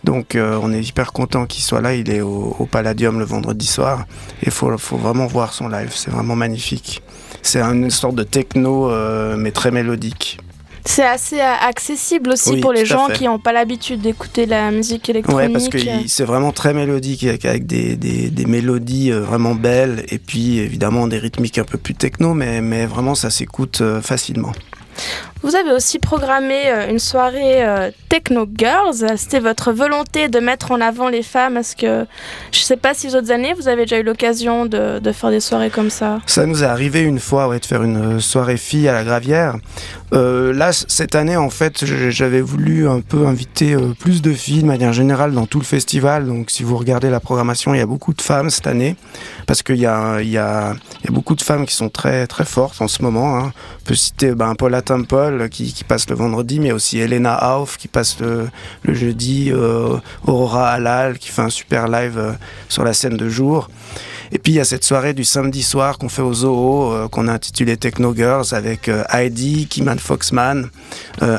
Donc 0.05 0.35
euh, 0.35 0.57
on 0.63 0.71
est 0.71 0.81
hyper 0.81 1.11
content 1.11 1.45
qu'il 1.45 1.63
soit 1.63 1.81
là. 1.81 1.93
Il 1.95 2.09
est 2.09 2.21
au, 2.21 2.55
au 2.57 2.65
Palladium 2.65 3.19
le 3.19 3.25
vendredi 3.25 3.67
soir. 3.67 4.05
Et 4.41 4.45
il 4.45 4.51
faut, 4.51 4.75
faut 4.77 4.95
vraiment 4.97 5.27
voir 5.27 5.51
son 5.53 5.67
live. 5.67 5.91
C'est 5.93 6.11
vraiment 6.11 6.37
magnifique. 6.37 7.03
C'est 7.41 7.61
une 7.61 7.89
sorte 7.89 8.15
de 8.15 8.23
techno, 8.23 8.89
euh, 8.89 9.35
mais 9.37 9.51
très 9.51 9.71
mélodique. 9.71 10.39
C'est 10.89 11.05
assez 11.05 11.39
euh, 11.39 11.53
accessible 11.61 12.31
aussi 12.31 12.49
Oui, 12.49 12.61
pour 12.61 12.73
les 12.73 12.83
gens 12.83 13.09
qui 13.13 13.25
n'ont 13.25 13.37
pas 13.37 13.53
l'habitude 13.53 14.01
d'écouter 14.01 14.47
la 14.47 14.71
musique 14.71 15.07
électronique. 15.07 15.39
Ouais, 15.39 15.53
parce 15.53 15.69
que 15.69 15.77
c'est 16.07 16.23
vraiment 16.23 16.51
très 16.51 16.73
mélodique 16.73 17.23
avec, 17.25 17.45
avec 17.45 17.67
des, 17.67 17.95
des, 17.95 18.31
des 18.31 18.45
mélodies 18.45 19.11
euh, 19.11 19.19
vraiment 19.21 19.53
belles 19.53 20.03
et 20.09 20.17
puis 20.17 20.57
évidemment 20.57 21.05
des 21.05 21.19
rythmiques 21.19 21.59
un 21.59 21.63
peu 21.63 21.77
plus 21.77 21.93
techno, 21.93 22.33
mais, 22.33 22.61
mais 22.61 22.87
vraiment 22.87 23.13
ça 23.13 23.29
s'écoute 23.29 23.81
euh, 23.81 24.01
facilement. 24.01 24.51
Vous 25.41 25.55
avez 25.55 25.71
aussi 25.71 25.99
programmé 25.99 26.67
euh, 26.67 26.89
une 26.89 26.99
soirée 26.99 27.65
euh, 27.65 27.91
Techno 28.09 28.45
Girls. 28.57 29.05
C'était 29.15 29.39
votre 29.39 29.71
volonté 29.71 30.27
de 30.27 30.39
mettre 30.39 30.73
en 30.73 30.81
avant 30.81 31.07
les 31.07 31.23
femmes. 31.23 31.55
Est-ce 31.55 31.77
que, 31.77 32.05
je 32.51 32.59
ne 32.59 32.63
sais 32.63 32.75
pas 32.75 32.93
si 32.93 33.07
les 33.07 33.15
autres 33.15 33.31
années, 33.31 33.53
vous 33.53 33.69
avez 33.69 33.83
déjà 33.83 33.99
eu 33.99 34.03
l'occasion 34.03 34.65
de, 34.65 34.99
faire 35.13 35.29
des 35.29 35.39
soirées 35.39 35.69
comme 35.69 35.89
ça? 35.89 36.19
Ça 36.25 36.45
nous 36.45 36.63
est 36.63 36.67
arrivé 36.67 36.99
une 37.01 37.19
fois 37.19 37.47
ouais, 37.47 37.59
de 37.59 37.65
faire 37.65 37.83
une 37.83 38.17
euh, 38.17 38.19
soirée 38.19 38.57
fille 38.57 38.89
à 38.89 38.93
la 38.93 39.05
Gravière. 39.05 39.55
Là, 40.11 40.71
cette 40.73 41.13
année, 41.13 41.37
en 41.37 41.51
fait, 41.51 41.85
j'avais 41.85 42.41
voulu 42.41 42.89
un 42.89 42.99
peu 42.99 43.27
inviter 43.27 43.77
plus 43.99 44.23
de 44.23 44.33
filles 44.33 44.63
de 44.63 44.67
manière 44.67 44.91
générale 44.91 45.33
dans 45.33 45.45
tout 45.45 45.59
le 45.59 45.65
festival. 45.65 46.25
Donc, 46.25 46.49
si 46.49 46.63
vous 46.63 46.77
regardez 46.77 47.11
la 47.11 47.19
programmation, 47.19 47.75
il 47.75 47.77
y 47.77 47.81
a 47.81 47.85
beaucoup 47.85 48.15
de 48.15 48.21
femmes 48.21 48.49
cette 48.49 48.65
année 48.65 48.95
parce 49.45 49.61
qu'il 49.61 49.75
y 49.77 49.85
a 49.85 50.73
beaucoup 51.09 51.35
de 51.35 51.43
femmes 51.43 51.67
qui 51.67 51.75
sont 51.75 51.89
très, 51.89 52.25
très 52.25 52.45
fortes 52.45 52.81
en 52.81 52.87
ce 52.87 53.03
moment. 53.03 53.37
hein. 53.37 53.53
On 53.81 53.87
peut 53.87 53.93
citer 53.93 54.33
ben, 54.33 54.55
Paula 54.55 54.81
Temple 54.81 55.28
qui, 55.49 55.83
passe 55.87 56.09
le 56.09 56.15
vendredi, 56.15 56.59
mais 56.59 56.71
aussi 56.71 56.99
Elena 56.99 57.57
Hauf 57.57 57.77
qui 57.77 57.87
passe 57.87 58.17
le, 58.19 58.49
jeudi, 58.87 59.51
euh, 59.51 59.97
Aurora 60.25 60.71
Halal 60.71 61.17
qui 61.17 61.29
fait 61.29 61.41
un 61.41 61.49
super 61.49 61.87
live 61.87 62.17
euh, 62.17 62.31
sur 62.67 62.83
la 62.83 62.93
scène 62.93 63.17
de 63.17 63.29
jour. 63.29 63.69
Et 64.31 64.37
puis 64.37 64.53
il 64.53 64.55
y 64.55 64.59
a 64.59 64.65
cette 64.65 64.83
soirée 64.83 65.13
du 65.13 65.23
samedi 65.23 65.63
soir 65.63 65.97
qu'on 65.97 66.09
fait 66.09 66.21
au 66.21 66.33
Zoo, 66.33 66.91
euh, 66.91 67.07
qu'on 67.07 67.27
a 67.27 67.33
intitulée 67.33 67.77
Techno 67.77 68.13
Girls, 68.15 68.45
avec 68.51 68.89
Heidi, 69.11 69.67
Kiman 69.67 69.97
Foxman, 69.99 70.69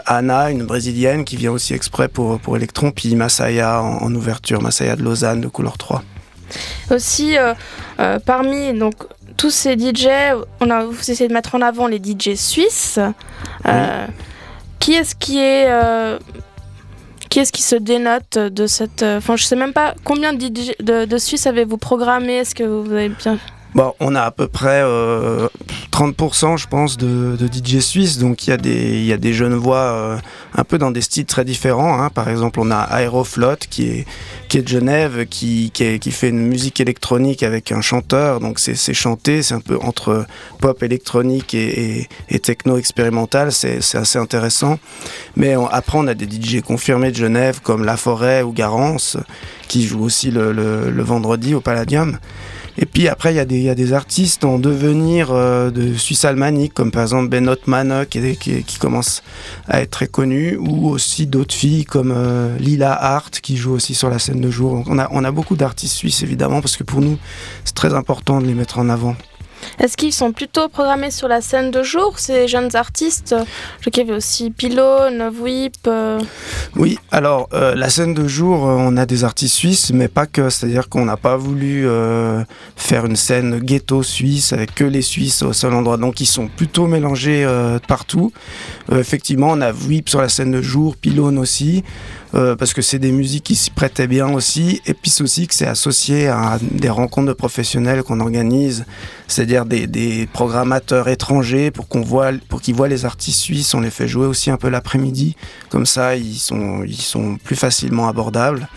Anna, 0.07 0.51
une 0.51 0.65
brésilienne 0.65 1.25
qui 1.25 1.37
vient 1.37 1.53
aussi 1.53 1.75
exprès 1.75 2.09
pour, 2.09 2.41
pour 2.41 2.57
Electron, 2.57 2.91
puis 2.91 3.15
Masaya 3.15 3.83
en, 3.83 4.03
en 4.03 4.15
ouverture, 4.15 4.61
Masaya 4.61 4.97
de 4.97 5.03
Lausanne 5.03 5.41
de 5.41 5.49
couleur 5.49 5.79
3. 5.79 6.03
Aussi, 6.91 7.37
euh, 7.37 7.55
euh, 8.01 8.19
parmi 8.25 8.73
donc, 8.79 8.95
tous 9.37 9.51
ces 9.51 9.79
DJ, 9.79 10.09
on 10.61 10.71
a, 10.71 10.85
vous 10.85 11.11
essayez 11.11 11.29
de 11.29 11.35
mettre 11.35 11.55
en 11.55 11.63
avant 11.63 11.87
les 11.87 11.99
DJ 11.99 12.35
suisses. 12.35 12.99
Euh, 13.67 14.07
Qui 14.79 14.95
est-ce 14.95 15.15
qui 15.15 15.39
est. 15.39 15.69
qui 17.29 17.41
est-ce 17.41 17.53
qui 17.53 17.63
se 17.63 17.77
dénote 17.77 18.39
de 18.39 18.67
cette... 18.67 19.03
Enfin, 19.03 19.37
je 19.37 19.45
sais 19.45 19.57
même 19.57 19.73
pas 19.73 19.95
combien 20.05 20.33
de, 20.33 20.41
DJ 20.41 20.73
de, 20.81 21.05
de 21.05 21.19
Suisses 21.19 21.47
avez-vous 21.47 21.77
programmé? 21.77 22.39
Est-ce 22.39 22.55
que 22.55 22.65
vous 22.65 22.93
avez 22.93 23.11
bien... 23.11 23.39
Bon, 23.73 23.95
on 24.01 24.17
a 24.17 24.23
à 24.23 24.31
peu 24.33 24.49
près 24.49 24.81
euh, 24.83 25.49
30% 25.93 26.57
je 26.59 26.67
pense 26.67 26.97
de, 26.97 27.37
de 27.39 27.47
DJ 27.47 27.79
suisses, 27.79 28.19
donc 28.19 28.47
il 28.47 28.51
y, 28.51 28.53
a 28.53 28.57
des- 28.57 29.05
y 29.05 29.13
a 29.13 29.17
des 29.17 29.33
jeunes 29.33 29.55
voix 29.55 29.77
euh, 29.77 30.19
un 30.57 30.65
peu 30.65 30.77
dans 30.77 30.91
des 30.91 31.01
styles 31.03 31.25
très 31.25 31.45
différents. 31.45 32.03
hein. 32.03 32.11
Par 32.11 32.29
exemple, 32.29 32.59
on 32.61 32.73
a 32.73 32.89
Aeroflot 33.01 33.55
qui 33.71 33.87
est, 33.87 34.07
qui 34.49 34.59
est 34.59 34.63
de 34.63 34.69
Genève, 34.69 35.25
qui, 35.27 35.71
qui, 35.73 36.01
qui 36.01 36.11
fait 36.11 36.31
une 36.31 36.49
musique 36.49 36.81
électronique 36.81 37.45
avec 37.45 37.71
un 37.71 37.81
chanteur, 37.81 38.41
donc 38.41 38.59
c'est 38.59 38.75
chanté, 38.93 39.41
c'est 39.45 39.55
un 39.55 39.61
peu 39.61 39.79
entre 39.83 40.27
pop 40.61 40.83
électronique 40.83 41.55
et, 41.55 42.01
et- 42.01 42.09
et 42.29 42.39
techno 42.41 42.77
expérimental, 42.77 43.53
c'est 43.53 43.81
c'est 43.83 43.99
assez 43.99 44.19
intéressant. 44.19 44.81
Mais 45.37 45.55
on- 45.55 45.69
après, 45.69 45.97
on 45.97 46.09
a 46.09 46.15
des 46.15 46.27
DJ 46.29 46.61
confirmés 46.61 47.13
de 47.13 47.17
Genève 47.17 47.61
comme 47.63 47.85
La 47.85 47.97
Forêt 47.97 48.43
ou 48.43 48.53
Garance, 48.53 49.17
qui 49.69 49.87
jouent 49.87 50.03
aussi 50.03 50.33
le, 50.33 50.51
le- 50.53 50.91
le 50.91 51.03
vendredi 51.05 51.55
au 51.55 51.61
Palladium. 51.61 52.19
Et 52.79 52.87
puis 52.87 53.09
après, 53.09 53.33
il 53.33 53.37
y, 53.37 53.69
a 53.69 53.75
des- 53.75 53.93
artistes 53.93 54.45
en 54.45 54.59
devenir 54.59 55.31
euh, 55.33 55.71
de 55.71 55.95
Suisse 55.95 56.25
alémanique, 56.25 56.75
comme 56.75 56.91
par 56.91 57.03
exemple 57.03 57.29
Benot 57.29 57.57
Manne, 57.67 58.07
qui, 58.09 58.79
commence 58.79 59.23
à 59.69 59.81
être 59.83 59.91
très 59.91 60.07
connu, 60.07 60.57
ou 60.57 60.89
aussi 60.89 61.27
d'autres 61.27 61.55
filles 61.55 61.85
comme 61.85 62.13
euh, 62.15 62.57
Lila 62.59 62.93
Hart, 62.93 63.41
qui 63.41 63.57
joue 63.57 63.73
aussi 63.73 63.95
sur 63.95 64.09
la 64.09 64.19
scène 64.19 64.41
de 64.41 64.51
jour. 64.51 64.85
Donc 64.85 64.87
on 64.89 65.25
a 65.25 65.31
beaucoup 65.33 65.57
d'artistes 65.57 65.95
suisses, 65.95 66.23
évidemment, 66.23 66.61
parce 66.61 66.77
que 66.77 66.85
pour 66.85 67.01
nous, 67.01 67.19
c'est 67.65 67.75
très 67.75 67.95
important 67.95 68.41
de 68.41 68.47
les 68.47 68.55
mettre 68.55 68.79
en 68.79 68.89
avant. 68.89 69.17
Est-ce 69.79 69.97
qu'ils 69.97 70.13
sont 70.13 70.33
plutôt 70.33 70.69
programmés 70.69 71.11
sur 71.11 71.29
la 71.29 71.41
scène 71.41 71.71
de 71.71 71.83
jour, 71.83 72.19
ces 72.19 72.49
jeunes 72.49 72.75
artistes? 72.75 73.35
Je 73.81 73.91
qu'il 73.91 74.07
y 74.07 74.07
avait 74.07 74.17
aussi 74.17 74.51
Pylone, 74.51 75.31
Whip... 75.41 75.75
euh, 75.87 76.21
Oui, 76.77 76.99
alors 77.11 77.49
euh, 77.53 77.75
la 77.75 77.91
scène 77.91 78.15
de 78.15 78.27
jour, 78.29 78.69
euh, 78.69 78.77
on 78.79 78.97
a 78.97 79.07
des 79.07 79.25
artistes 79.25 79.55
suisses, 79.55 79.93
mais 79.93 80.09
pas 80.09 80.27
que. 80.27 80.51
C'est-à-dire 80.51 80.89
qu'on 80.89 81.05
n'a 81.05 81.17
pas 81.17 81.37
voulu 81.37 81.87
faire 82.77 83.07
une 83.07 83.17
scène 83.17 83.59
ghetto 83.59 84.03
suisse 84.03 84.53
avec 84.53 84.75
que 84.75 84.85
les 84.85 85.03
Suisses 85.03 85.43
au 85.43 85.53
seul 85.53 85.75
endroit. 85.75 85.97
Donc 85.97 86.21
ils 86.21 86.27
sont 86.27 86.49
plutôt 86.49 86.87
mélangés 86.87 87.47
partout. 87.89 88.33
Effectivement, 88.93 89.49
on 89.51 89.61
a 89.61 89.73
Whip 89.73 90.09
sur 90.09 90.21
la 90.21 90.29
scène 90.29 90.53
de 90.53 90.63
jour, 90.63 90.97
Pylone 90.97 91.39
aussi. 91.39 91.83
parce 92.33 92.73
que 92.73 92.83
c'est 92.83 92.99
des 92.99 93.13
musiques 93.13 93.45
qui 93.45 93.57
s'y 93.57 93.71
prêtaient 93.71 94.07
bien 94.07 94.33
aussi, 94.33 94.81
et 94.87 94.95
puis 94.95 95.11
c'est 95.11 95.23
aussi 95.23 95.47
que 95.47 95.55
c'est 95.55 95.67
associé 95.67 96.29
à 96.29 96.59
des 96.61 96.91
rencontres 96.91 97.29
de 97.29 97.33
professionnels 97.33 98.03
qu'on 98.03 98.21
organise, 98.21 98.85
c'est-à-dire 99.51 99.89
des, 99.89 100.29
programmateurs 100.33 101.09
étrangers 101.09 101.73
pour 101.73 101.89
qu'on 101.89 102.03
voit, 102.03 102.31
pour 102.49 102.61
qu'ils 102.61 102.75
voient 102.75 102.89
les 102.89 103.05
artistes 103.05 103.41
suisses, 103.41 103.75
on 103.75 103.81
les 103.81 103.91
fait 103.91 104.07
jouer 104.07 104.27
aussi 104.27 104.51
un 104.51 104.57
peu 104.57 104.69
l'après-midi, 104.69 105.35
comme 105.71 105.87
ça 105.87 106.15
ils 106.15 106.37
sont 106.37 107.37
plus 107.43 107.57
facilement 107.57 108.09
abordables. 108.09 108.69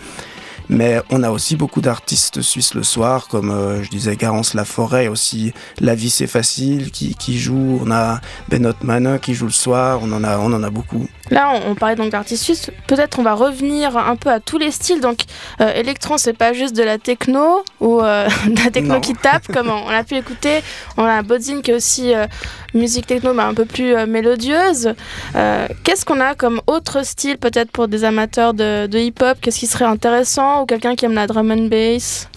Mais 0.69 1.01
on 1.09 1.23
a 1.23 1.29
aussi 1.31 1.55
beaucoup 1.55 1.81
d'artistes 1.81 2.41
suisses 2.41 2.73
le 2.73 2.83
soir, 2.83 3.27
comme 3.27 3.51
euh, 3.51 3.83
je 3.83 3.89
disais 3.89 4.15
Garance 4.15 4.53
Laforêt, 4.53 5.07
aussi 5.07 5.53
La 5.79 5.95
vie 5.95 6.09
c'est 6.09 6.27
facile 6.27 6.91
qui, 6.91 7.15
qui 7.15 7.37
joue. 7.37 7.79
On 7.83 7.91
a 7.91 8.21
Benot 8.49 8.73
Manin 8.81 9.17
qui 9.17 9.33
joue 9.33 9.45
le 9.45 9.51
soir. 9.51 9.99
On 10.01 10.11
en 10.11 10.23
a, 10.23 10.37
on 10.37 10.51
en 10.53 10.63
a 10.63 10.69
beaucoup. 10.69 11.07
Là, 11.31 11.51
on, 11.65 11.71
on 11.71 11.75
parlait 11.75 11.95
donc 11.95 12.11
d'artistes 12.11 12.43
suisses. 12.43 12.71
Peut-être 12.87 13.19
on 13.19 13.23
va 13.23 13.33
revenir 13.33 13.97
un 13.97 14.15
peu 14.15 14.29
à 14.29 14.39
tous 14.39 14.57
les 14.57 14.71
styles. 14.71 15.01
Donc, 15.01 15.21
euh, 15.61 15.71
Electron, 15.73 16.17
c'est 16.17 16.33
pas 16.33 16.53
juste 16.53 16.75
de 16.75 16.83
la 16.83 16.97
techno 16.97 17.63
ou 17.79 18.01
euh, 18.01 18.27
de 18.47 18.63
la 18.63 18.71
techno 18.71 18.95
Non. 18.95 19.01
qui 19.01 19.13
tape, 19.13 19.47
comme 19.51 19.69
on, 19.69 19.85
on 19.85 19.89
a 19.89 20.03
pu 20.03 20.15
écouter. 20.15 20.61
On 20.97 21.03
a 21.03 21.21
Bodzin 21.23 21.61
qui 21.61 21.71
est 21.71 21.75
aussi 21.75 22.13
euh, 22.13 22.25
musique 22.73 23.07
techno, 23.07 23.33
mais 23.33 23.43
un 23.43 23.53
peu 23.53 23.65
plus 23.65 23.95
euh, 23.95 24.05
mélodieuse. 24.05 24.93
Euh, 25.35 25.67
Qu'est-ce 25.83 26.05
qu'on 26.05 26.19
a 26.19 26.35
comme 26.35 26.61
autre 26.67 27.05
style, 27.05 27.37
peut-être 27.37 27.71
pour 27.71 27.87
des 27.87 28.03
amateurs 28.03 28.53
de, 28.53 28.97
hip-hop? 28.97 29.37
Qu'est-ce 29.41 29.59
qui 29.59 29.67
serait 29.67 29.85
intéressant? 29.85 30.63
Ou 30.63 30.65
quelqu'un 30.65 30.95
qui 30.95 31.05
aime 31.05 31.13
la 31.13 31.27
drum 31.27 31.51
and 31.51 31.67
bass? 31.67 32.29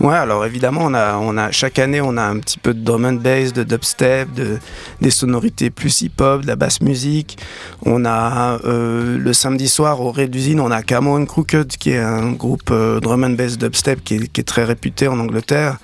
Ouais, 0.00 0.14
alors 0.14 0.44
évidemment, 0.44 0.82
on 0.84 0.94
a, 0.94 1.16
on 1.16 1.36
a, 1.36 1.50
chaque 1.50 1.78
année, 1.78 2.00
on 2.00 2.16
a 2.16 2.22
un 2.22 2.38
petit 2.38 2.58
peu 2.58 2.74
de 2.74 2.80
drum 2.84 3.04
and 3.04 3.14
bass, 3.14 3.52
de 3.52 3.62
dubstep, 3.62 4.32
de, 4.34 4.58
des 5.00 5.10
sonorités 5.10 5.70
plus 5.70 6.02
hip-hop, 6.02 6.42
de 6.42 6.46
la 6.46 6.56
basse 6.56 6.80
musique. 6.80 7.38
On 7.84 8.04
a 8.04 8.58
euh, 8.64 9.18
le 9.18 9.32
samedi 9.32 9.68
soir 9.68 10.00
au 10.00 10.10
Ré 10.10 10.26
d'usine, 10.28 10.60
on 10.60 10.70
a 10.70 10.82
Cameron 10.82 11.24
Crooked, 11.26 11.76
qui 11.76 11.90
est 11.90 11.98
un 11.98 12.32
groupe 12.32 12.72
drum 13.02 13.24
and 13.24 13.30
bass 13.30 13.58
dubstep 13.58 14.02
qui 14.02 14.14
est 14.14 14.46
très 14.46 14.64
réputé 14.64 15.08
en 15.08 15.18
Angleterre. 15.18 15.78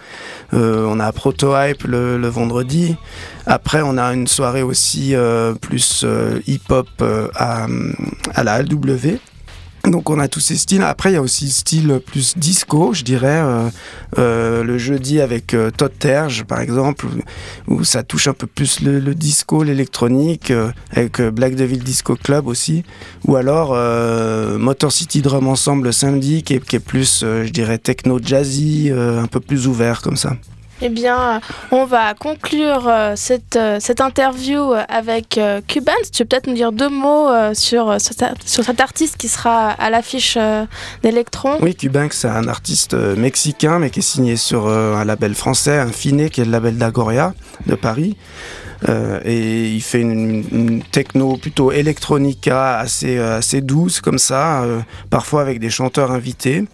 Euh, 0.52 0.84
on 0.88 0.98
a 1.00 1.12
Proto 1.12 1.54
Hype 1.56 1.84
le, 1.84 2.18
le 2.18 2.28
vendredi. 2.28 2.96
Après, 3.46 3.82
on 3.82 3.96
a 3.98 4.12
une 4.12 4.26
soirée 4.26 4.62
aussi 4.62 5.14
euh, 5.14 5.54
plus 5.54 6.02
euh, 6.04 6.40
hip-hop 6.46 6.88
à, 7.34 7.66
à 8.34 8.44
la 8.44 8.62
LW. 8.62 9.18
Donc 9.84 10.10
on 10.10 10.18
a 10.18 10.28
tous 10.28 10.40
ces 10.40 10.56
styles. 10.56 10.82
Après 10.82 11.10
il 11.10 11.14
y 11.14 11.16
a 11.16 11.22
aussi 11.22 11.46
le 11.46 11.50
style 11.50 12.00
plus 12.04 12.36
disco, 12.36 12.92
je 12.92 13.02
dirais. 13.02 13.40
euh, 13.40 13.70
euh, 14.18 14.64
le 14.64 14.78
jeudi 14.78 15.20
avec 15.20 15.54
euh, 15.54 15.70
Todd 15.70 15.92
Terge 15.98 16.44
par 16.44 16.60
exemple, 16.60 17.06
où, 17.68 17.84
ça 17.84 18.02
touche 18.02 18.28
un 18.28 18.32
peu 18.32 18.46
plus 18.46 18.80
le, 18.80 19.14
disco, 19.14 19.62
l'électronique, 19.62 20.52
avec 20.92 21.20
Black 21.20 21.54
Devil 21.54 21.78
Disco 21.78 22.16
Club 22.16 22.46
aussi. 22.46 22.84
Ou 23.26 23.36
alors 23.36 23.70
Motor 24.58 24.92
City 24.92 25.22
Drum 25.22 25.48
Ensemble 25.48 25.86
le 25.86 25.92
samedi, 25.92 26.42
qui 26.42 26.54
est, 26.54 26.64
qui 26.64 26.76
est 26.76 26.80
plus, 26.80 27.20
je 27.22 27.50
dirais, 27.50 27.78
techno 27.78 28.18
jazzy, 28.22 28.90
euh, 28.90 29.22
un 29.22 29.26
peu 29.26 29.40
plus 29.40 29.66
ouvert 29.66 30.02
comme 30.02 30.16
ça. 30.16 30.36
Eh 30.82 30.88
bien, 30.88 31.40
on 31.70 31.84
va 31.84 32.14
conclure 32.14 32.88
euh, 32.88 33.12
cette, 33.14 33.56
euh, 33.56 33.76
cette 33.80 34.00
interview 34.00 34.72
avec 34.88 35.36
euh, 35.36 35.60
Cuban. 35.66 35.92
Tu 36.10 36.24
peux 36.24 36.28
peut-être 36.30 36.46
nous 36.46 36.54
dire 36.54 36.72
deux 36.72 36.88
mots 36.88 37.28
sur, 37.54 37.96
cet 38.00 38.80
artiste 38.80 39.16
qui 39.16 39.28
sera 39.28 39.70
à 39.70 39.90
l'affiche 39.90 40.38
d'Electron 41.02 41.58
Oui, 41.60 41.74
Cuban, 41.74 42.08
c'est 42.10 42.28
un 42.28 42.48
artiste 42.48 42.94
mexicain, 42.94 43.78
mais 43.78 43.90
qui 43.90 43.98
est 43.98 44.02
signé 44.02 44.36
sur 44.36 44.68
un 44.68 45.04
label 45.04 45.34
français, 45.34 45.78
Infine, 45.78 46.30
qui 46.30 46.40
est 46.40 46.44
le 46.44 46.50
label 46.50 46.78
d'Agoria 46.78 47.34
de 47.66 47.74
Paris. 47.74 48.16
Euh, 48.88 49.20
et 49.24 49.68
il 49.68 49.82
fait 49.82 50.00
une, 50.00 50.82
techno 50.90 51.36
plutôt 51.36 51.72
électronica 51.72 52.78
assez, 52.78 53.18
euh, 53.18 53.38
assez 53.38 53.60
douce 53.60 54.00
comme 54.00 54.18
ça, 54.18 54.62
euh, 54.62 54.80
parfois 55.10 55.42
avec 55.42 55.60
des 55.60 55.70
chanteurs 55.70 56.10
invités. 56.10 56.64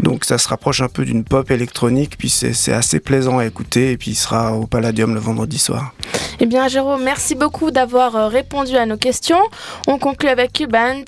Donc 0.00 0.24
ça 0.24 0.38
se 0.38 0.48
rapproche 0.48 0.80
un 0.80 0.88
peu 0.88 1.04
d'une 1.04 1.24
pop 1.24 1.50
électronique, 1.50 2.16
puis 2.18 2.30
c'est 2.30 2.72
assez 2.72 3.00
plaisant 3.00 3.38
à 3.38 3.46
écouter, 3.46 3.92
et 3.92 3.96
puis 3.96 4.12
il 4.12 4.16
sera 4.16 4.54
au 4.54 4.66
Palladium 4.66 5.14
le 5.14 5.20
vendredi 5.20 5.58
soir. 5.58 5.92
Eh 6.40 6.46
bien 6.46 6.68
Jérôme, 6.68 7.02
merci 7.02 7.34
beaucoup 7.34 7.70
d'avoir 7.70 8.30
répondu 8.30 8.76
à 8.76 8.86
nos 8.86 8.96
questions. 8.96 9.42
On 9.86 9.98
conclut 9.98 10.28
avec 10.28 10.52
Cubans, 10.52 11.04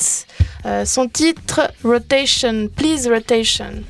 son 0.84 1.08
titre 1.08 1.70
Rotation, 1.84 2.68
Please 2.74 3.08
Rotation. 3.08 3.84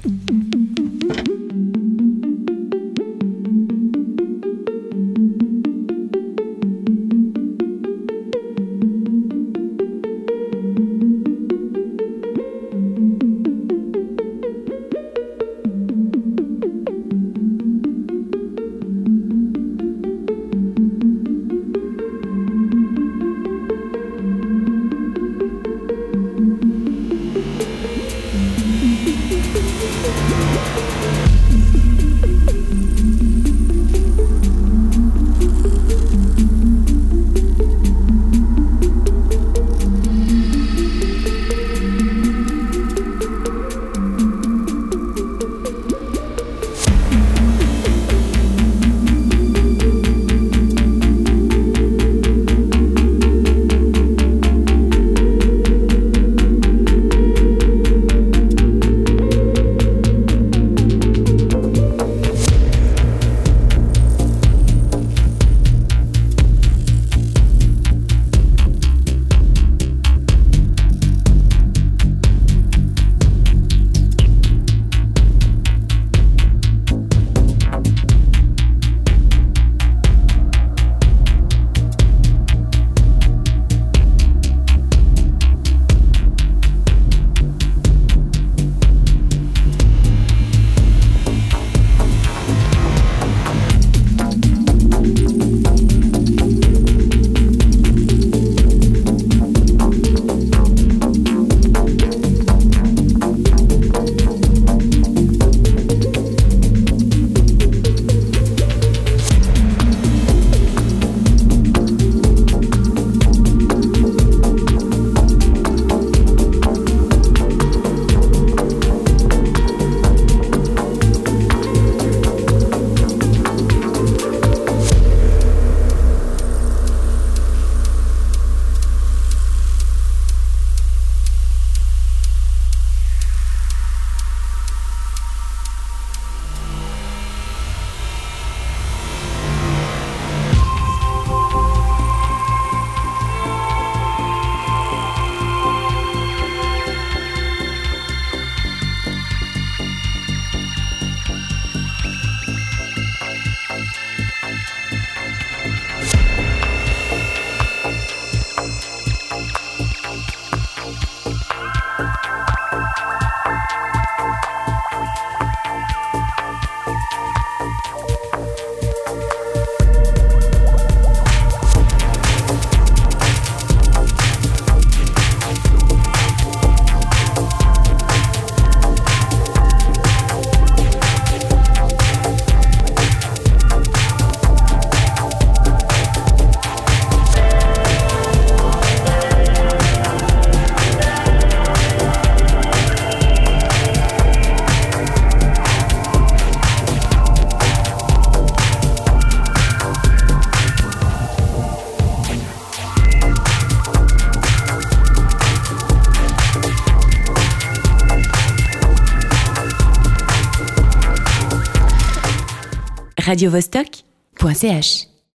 radiovostok.ch 213.30 215.09